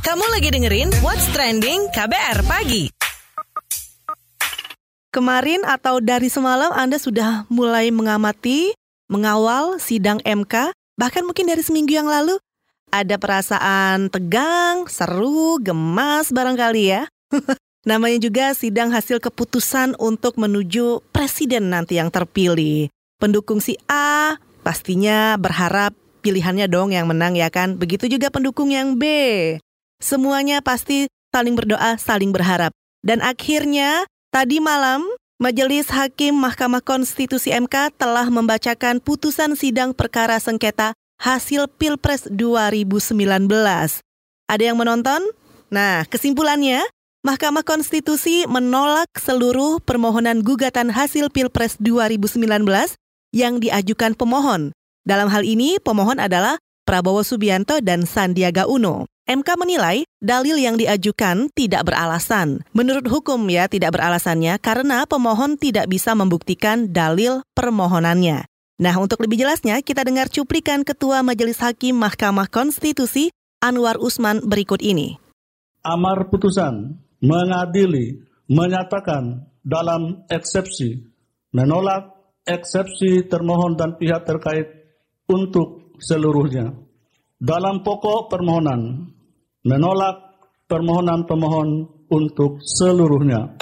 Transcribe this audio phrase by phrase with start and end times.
[0.00, 2.88] Kamu lagi dengerin What's Trending KBR Pagi.
[5.12, 8.72] Kemarin atau dari semalam Anda sudah mulai mengamati,
[9.12, 12.40] mengawal sidang MK, bahkan mungkin dari seminggu yang lalu.
[12.88, 17.04] Ada perasaan tegang, seru, gemas barangkali ya.
[17.90, 22.88] Namanya juga sidang hasil keputusan untuk menuju presiden nanti yang terpilih.
[23.20, 25.92] Pendukung si A pastinya berharap
[26.24, 27.76] pilihannya dong yang menang ya kan.
[27.76, 29.04] Begitu juga pendukung yang B.
[30.00, 32.72] Semuanya pasti saling berdoa, saling berharap.
[33.04, 35.04] Dan akhirnya tadi malam
[35.36, 43.44] Majelis Hakim Mahkamah Konstitusi MK telah membacakan putusan sidang perkara sengketa hasil Pilpres 2019.
[44.48, 45.20] Ada yang menonton?
[45.68, 46.86] Nah, kesimpulannya,
[47.24, 52.36] Mahkamah Konstitusi menolak seluruh permohonan gugatan hasil Pilpres 2019
[53.32, 54.76] yang diajukan pemohon.
[55.04, 56.56] Dalam hal ini, pemohon adalah
[56.88, 59.04] Prabowo Subianto dan Sandiaga Uno.
[59.28, 62.64] MK menilai dalil yang diajukan tidak beralasan.
[62.72, 68.48] Menurut hukum ya tidak beralasannya karena pemohon tidak bisa membuktikan dalil permohonannya.
[68.80, 73.28] Nah, untuk lebih jelasnya kita dengar cuplikan Ketua Majelis Hakim Mahkamah Konstitusi
[73.60, 75.20] Anwar Usman berikut ini.
[75.84, 81.00] Amar putusan mengadili, menyatakan dalam eksepsi,
[81.52, 82.12] menolak
[82.44, 84.83] eksepsi termohon dan pihak terkait
[85.28, 86.74] untuk seluruhnya.
[87.40, 89.10] Dalam pokok permohonan,
[89.64, 90.16] menolak
[90.68, 93.56] permohonan pemohon untuk seluruhnya.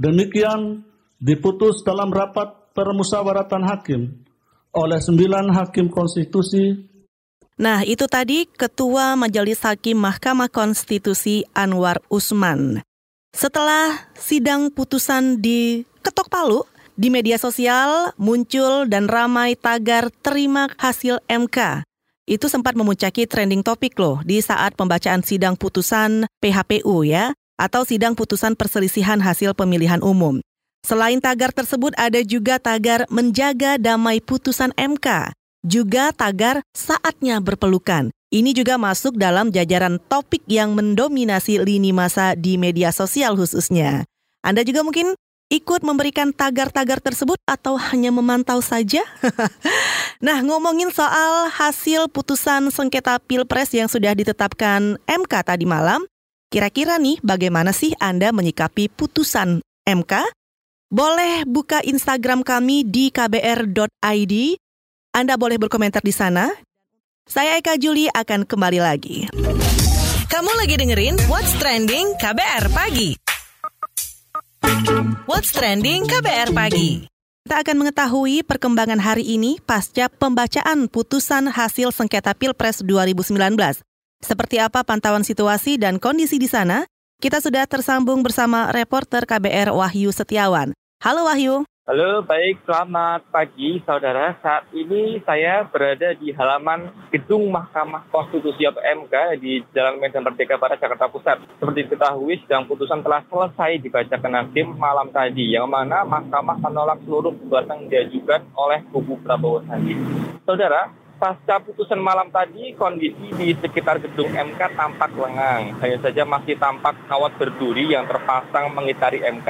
[0.00, 0.86] Demikian
[1.20, 4.00] diputus dalam rapat permusawaratan hakim
[4.70, 6.90] oleh sembilan hakim konstitusi
[7.60, 12.80] Nah, itu tadi Ketua Majelis Hakim Mahkamah Konstitusi Anwar Usman.
[13.36, 16.64] Setelah sidang putusan di ketok palu,
[17.00, 21.88] di media sosial muncul dan ramai tagar terima hasil MK.
[22.28, 28.12] Itu sempat memuncaki trending topik loh di saat pembacaan sidang putusan PHPU ya, atau sidang
[28.12, 30.44] putusan perselisihan hasil pemilihan umum.
[30.84, 35.32] Selain tagar tersebut ada juga tagar menjaga damai putusan MK
[35.64, 38.08] juga tagar saatnya berpelukan.
[38.30, 44.06] Ini juga masuk dalam jajaran topik yang mendominasi lini masa di media sosial khususnya.
[44.40, 45.12] Anda juga mungkin
[45.50, 49.04] ikut memberikan tagar-tagar tersebut atau hanya memantau saja?
[50.24, 56.06] nah, ngomongin soal hasil putusan sengketa Pilpres yang sudah ditetapkan MK tadi malam,
[56.48, 60.12] kira-kira nih bagaimana sih Anda menyikapi putusan MK?
[60.90, 64.34] Boleh buka Instagram kami di kbr.id
[65.10, 66.46] anda boleh berkomentar di sana.
[67.26, 69.26] Saya Eka Juli akan kembali lagi.
[70.30, 73.19] Kamu lagi dengerin What's Trending KBR Pagi.
[75.28, 77.04] What's Trending KBR Pagi.
[77.44, 83.36] Kita akan mengetahui perkembangan hari ini pasca pembacaan putusan hasil sengketa Pilpres 2019.
[84.24, 86.88] Seperti apa pantauan situasi dan kondisi di sana?
[87.20, 90.72] Kita sudah tersambung bersama reporter KBR Wahyu Setiawan.
[91.04, 91.68] Halo Wahyu.
[91.88, 92.60] Halo, baik.
[92.68, 94.36] Selamat pagi, saudara.
[94.44, 100.60] Saat ini saya berada di halaman gedung Mahkamah Konstitusi atau MK di Jalan Medan Merdeka
[100.60, 101.40] Barat, Jakarta Pusat.
[101.56, 107.32] Seperti diketahui, sidang putusan telah selesai dibacakan hakim malam tadi, yang mana Mahkamah menolak seluruh
[107.32, 109.96] gugatan diajukan oleh kubu Prabowo Sandi.
[110.44, 115.80] Saudara, pasca putusan malam tadi, kondisi di sekitar gedung MK tampak lengang.
[115.80, 119.48] Hanya saja masih tampak kawat berduri yang terpasang mengitari MK.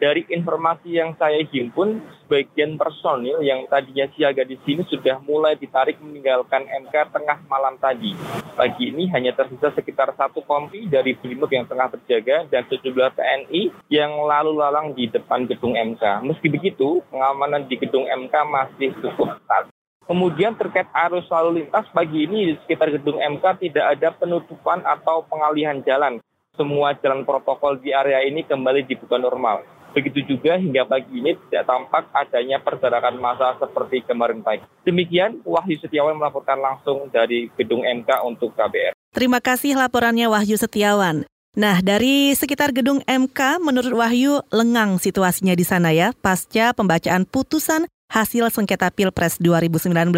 [0.00, 6.00] Dari informasi yang saya himpun, sebagian personil yang tadinya siaga di sini sudah mulai ditarik
[6.00, 8.16] meninggalkan MK tengah malam tadi.
[8.56, 13.92] Pagi ini hanya tersisa sekitar satu kompi dari Brimob yang tengah berjaga dan sejumlah TNI
[13.92, 16.24] yang lalu lalang di depan gedung MK.
[16.24, 19.68] Meski begitu, pengamanan di gedung MK masih cukup ketat.
[20.08, 25.28] Kemudian terkait arus lalu lintas pagi ini di sekitar gedung MK tidak ada penutupan atau
[25.28, 26.24] pengalihan jalan.
[26.56, 29.79] Semua jalan protokol di area ini kembali dibuka normal.
[29.90, 34.62] Begitu juga hingga pagi ini tidak tampak adanya pergerakan massa seperti kemarin pagi.
[34.86, 38.94] Demikian Wahyu Setiawan melaporkan langsung dari gedung MK untuk KBR.
[39.10, 41.26] Terima kasih laporannya Wahyu Setiawan.
[41.58, 47.90] Nah, dari sekitar gedung MK, menurut Wahyu, lengang situasinya di sana ya, pasca pembacaan putusan
[48.06, 50.14] hasil sengketa Pilpres 2019.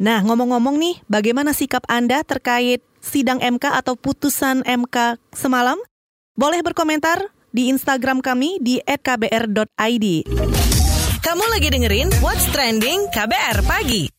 [0.00, 5.76] Nah, ngomong-ngomong nih, bagaimana sikap Anda terkait sidang MK atau putusan MK semalam?
[6.32, 10.06] Boleh berkomentar di Instagram kami di @kbr.id.
[11.22, 14.10] Kamu lagi dengerin What's Trending KBR Pagi.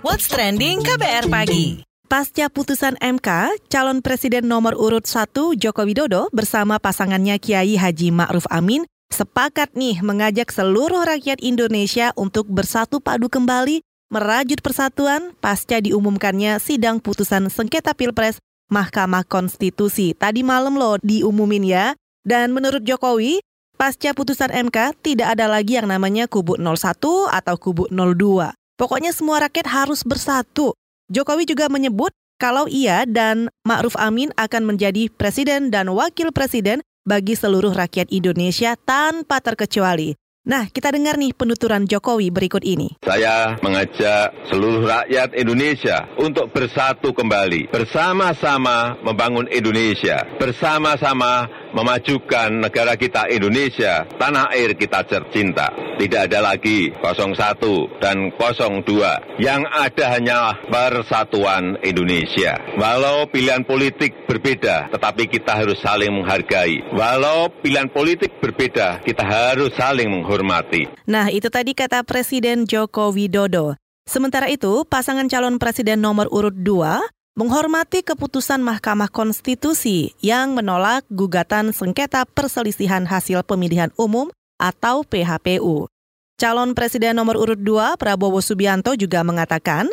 [0.00, 1.84] What's Trending KBR Pagi.
[2.10, 8.50] Pasca putusan MK, calon presiden nomor urut 1 Joko Widodo bersama pasangannya Kiai Haji Ma'ruf
[8.50, 8.82] Amin
[9.14, 16.98] sepakat nih mengajak seluruh rakyat Indonesia untuk bersatu padu kembali merajut persatuan pasca diumumkannya sidang
[16.98, 20.14] putusan sengketa Pilpres Mahkamah Konstitusi.
[20.14, 21.86] Tadi malam loh diumumin ya.
[22.22, 23.42] Dan menurut Jokowi,
[23.74, 26.96] pasca putusan MK tidak ada lagi yang namanya kubu 01
[27.28, 28.54] atau kubu 02.
[28.78, 30.72] Pokoknya semua rakyat harus bersatu.
[31.10, 37.36] Jokowi juga menyebut kalau ia dan Ma'ruf Amin akan menjadi presiden dan wakil presiden bagi
[37.36, 40.19] seluruh rakyat Indonesia tanpa terkecuali.
[40.40, 42.96] Nah, kita dengar nih penuturan Jokowi berikut ini.
[43.04, 53.30] Saya mengajak seluruh rakyat Indonesia untuk bersatu kembali, bersama-sama membangun Indonesia, bersama-sama memajukan negara kita
[53.30, 55.70] Indonesia, tanah air kita tercinta.
[56.00, 59.40] Tidak ada lagi 01 dan 02.
[59.42, 60.38] Yang ada hanya
[60.68, 62.56] persatuan Indonesia.
[62.76, 66.80] Walau pilihan politik berbeda, tetapi kita harus saling menghargai.
[66.96, 70.88] Walau pilihan politik berbeda, kita harus saling menghormati.
[71.04, 73.76] Nah, itu tadi kata Presiden Joko Widodo.
[74.08, 81.70] Sementara itu, pasangan calon presiden nomor urut 2 menghormati keputusan Mahkamah Konstitusi yang menolak gugatan
[81.70, 84.28] sengketa perselisihan hasil pemilihan umum
[84.58, 85.86] atau PHPU.
[86.40, 89.92] Calon Presiden nomor urut 2 Prabowo Subianto juga mengatakan,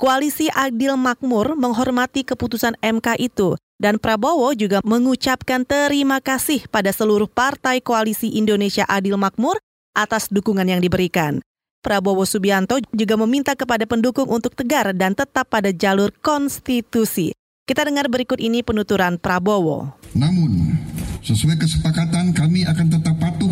[0.00, 7.28] Koalisi Adil Makmur menghormati keputusan MK itu dan Prabowo juga mengucapkan terima kasih pada seluruh
[7.28, 9.60] partai Koalisi Indonesia Adil Makmur
[9.92, 11.44] atas dukungan yang diberikan.
[11.82, 17.34] Prabowo Subianto juga meminta kepada pendukung untuk tegar dan tetap pada jalur konstitusi.
[17.66, 19.90] Kita dengar berikut ini penuturan Prabowo.
[20.14, 20.78] Namun,
[21.26, 23.50] sesuai kesepakatan kami akan tetap patuh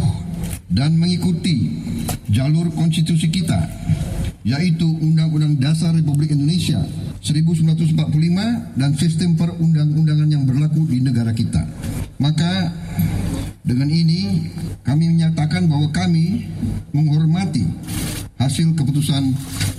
[0.70, 1.82] dan mengikuti
[2.30, 3.58] jalur konstitusi kita,
[4.46, 6.78] yaitu Undang-Undang Dasar Republik Indonesia
[7.20, 11.66] 1945 dan sistem perundang-undangan yang berlaku di negara kita.
[12.16, 12.72] Maka
[13.60, 14.50] dengan ini
[14.80, 16.48] kami menyatakan bahwa kami
[16.96, 17.19] menghormati
[18.50, 19.30] hasil keputusan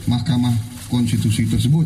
[0.07, 0.55] Mahkamah
[0.87, 1.83] Konstitusi tersebut.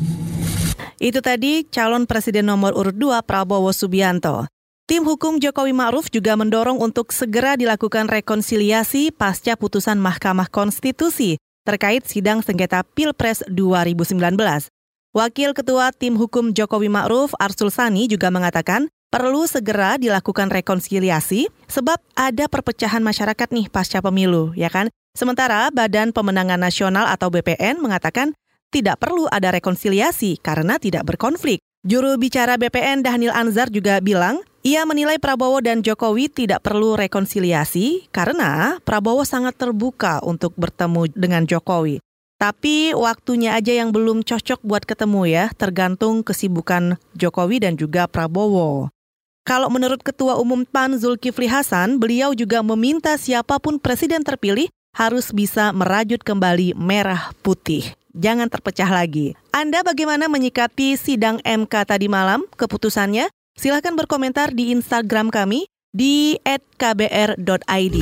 [1.01, 4.45] Itu tadi calon presiden nomor urut 2 Prabowo Subianto.
[4.85, 12.05] Tim hukum Jokowi Ma'ruf juga mendorong untuk segera dilakukan rekonsiliasi pasca putusan Mahkamah Konstitusi terkait
[12.05, 14.37] sidang sengketa Pilpres 2019.
[15.09, 21.97] Wakil Ketua Tim Hukum Jokowi Ma'ruf Arsul Sani juga mengatakan perlu segera dilakukan rekonsiliasi sebab
[22.13, 24.93] ada perpecahan masyarakat nih pasca pemilu, ya kan?
[25.15, 28.35] Sementara Badan Pemenangan Nasional atau BPN mengatakan
[28.67, 31.63] tidak perlu ada rekonsiliasi karena tidak berkonflik.
[31.87, 38.11] Juru bicara BPN Dhanil Anzar juga bilang, ia menilai Prabowo dan Jokowi tidak perlu rekonsiliasi
[38.11, 42.03] karena Prabowo sangat terbuka untuk bertemu dengan Jokowi.
[42.35, 48.91] Tapi waktunya aja yang belum cocok buat ketemu ya, tergantung kesibukan Jokowi dan juga Prabowo.
[49.47, 55.35] Kalau menurut Ketua Umum PAN Zulkifli Hasan, beliau juga meminta siapa pun presiden terpilih harus
[55.35, 59.35] bisa merajut kembali merah putih jangan terpecah lagi.
[59.51, 63.27] Anda bagaimana menyikapi sidang MK tadi malam, keputusannya?
[63.55, 66.39] Silahkan berkomentar di Instagram kami di
[66.79, 67.97] @kbr.id.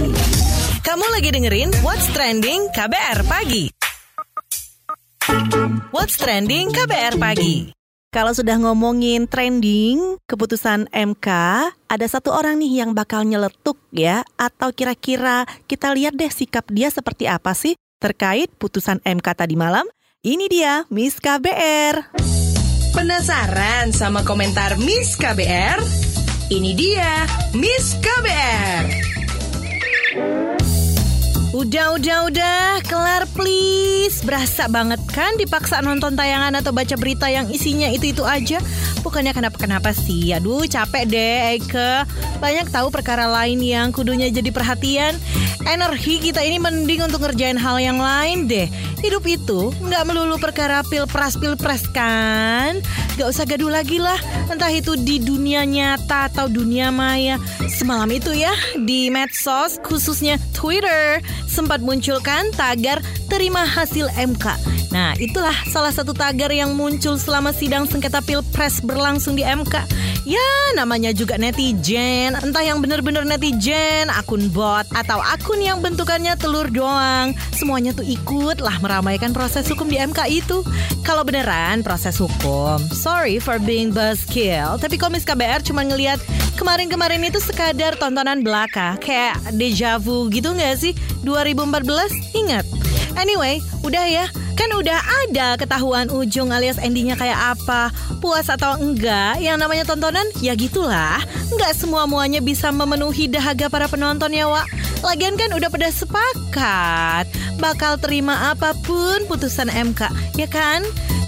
[0.83, 3.69] Kamu lagi dengerin What's Trending KBR Pagi.
[5.93, 7.73] What's Trending KBR Pagi.
[8.13, 11.27] Kalau sudah ngomongin trending keputusan MK,
[11.89, 16.89] ada satu orang nih yang bakal nyeletuk ya, atau kira-kira kita lihat deh sikap dia
[16.89, 19.85] seperti apa sih terkait putusan MK tadi malam.
[20.25, 22.15] Ini dia Miss KBR.
[22.91, 25.79] Penasaran sama komentar Miss KBR?
[26.51, 27.23] Ini dia
[27.55, 28.83] Miss KBR.
[31.53, 34.25] Udah, udah, udah, kelar please.
[34.25, 38.57] Berasa banget kan dipaksa nonton tayangan atau baca berita yang isinya itu-itu aja.
[39.05, 40.33] Bukannya kenapa-kenapa sih.
[40.33, 42.09] Aduh, capek deh, Eke.
[42.41, 45.13] Banyak tahu perkara lain yang kudunya jadi perhatian.
[45.63, 48.67] Energi kita ini mending untuk ngerjain hal yang lain deh.
[48.99, 52.83] Hidup itu nggak melulu perkara pilpres-pilpres kan.
[53.13, 54.17] Gak usah gaduh lagi lah.
[54.49, 57.37] Entah itu di dunia nyata atau dunia maya.
[57.69, 64.45] Semalam itu ya, di medsos khususnya Twitter sempat munculkan tagar terima hasil MK.
[64.93, 69.85] Nah, itulah salah satu tagar yang muncul selama sidang sengketa Pilpres berlangsung di MK.
[70.23, 72.39] Ya, namanya juga netizen.
[72.39, 77.35] Entah yang bener-bener netizen, akun bot, atau akun yang bentukannya telur doang.
[77.51, 80.63] Semuanya tuh ikut lah meramaikan proses hukum di MK itu.
[81.03, 84.79] Kalau beneran proses hukum, sorry for being buzzkill.
[84.79, 86.23] Tapi komis KBR cuma ngeliat
[86.55, 88.95] kemarin-kemarin itu sekadar tontonan belaka.
[89.03, 90.95] Kayak deja vu gitu gak sih?
[91.27, 92.63] 2014, ingat.
[93.19, 94.25] Anyway, udah ya.
[94.53, 97.89] Kan udah ada ketahuan ujung alias endingnya kayak apa.
[98.21, 101.19] Puas atau enggak, yang namanya tontonan ya gitulah.
[101.49, 104.69] Enggak semua-muanya bisa memenuhi dahaga para penonton ya, Wak.
[105.03, 107.27] Lagian kan udah pada sepakat
[107.59, 110.07] bakal terima apa pun putusan MK,
[110.39, 110.83] ya kan?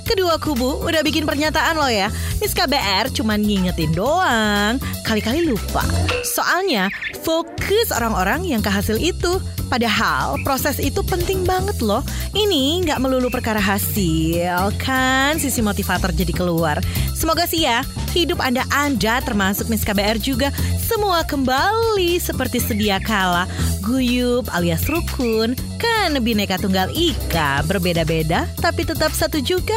[0.06, 2.14] Kedua kubu udah bikin pernyataan loh ya.
[2.38, 5.82] Miss KBR cuman ngingetin doang, kali-kali lupa.
[6.22, 6.94] Soalnya
[7.26, 9.42] fokus orang-orang yang kehasil itu.
[9.66, 12.06] Padahal proses itu penting banget loh.
[12.38, 15.42] Ini nggak melulu perkara hasil, kan?
[15.42, 16.78] Sisi motivator jadi keluar.
[17.18, 17.82] Semoga sih ya,
[18.24, 23.44] hidup Anda Anda termasuk Miss KBR juga semua kembali seperti sedia kala.
[23.84, 29.76] Guyup alias rukun, kan bineka tunggal ika berbeda-beda tapi tetap satu juga.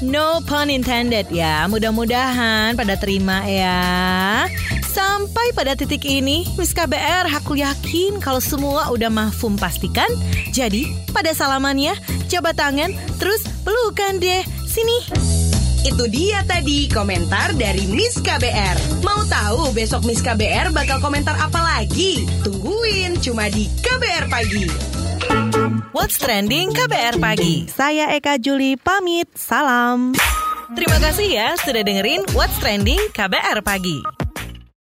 [0.00, 1.68] No pun intended ya.
[1.68, 3.82] Mudah-mudahan pada terima ya.
[4.90, 10.10] Sampai pada titik ini, Miss KBR aku yakin kalau semua udah mahfum pastikan.
[10.50, 11.94] Jadi, pada salamannya,
[12.26, 12.90] jabat tangan,
[13.22, 14.42] terus pelukan deh.
[14.66, 15.49] Sini.
[15.80, 19.00] Itu dia tadi komentar dari Miss KBR.
[19.00, 22.28] Mau tahu besok Miss KBR bakal komentar apa lagi?
[22.44, 24.68] Tungguin cuma di KBR Pagi.
[25.96, 27.64] What's Trending KBR Pagi.
[27.72, 29.32] Saya Eka Juli pamit.
[29.32, 30.12] Salam.
[30.76, 34.19] Terima kasih ya sudah dengerin What's Trending KBR Pagi.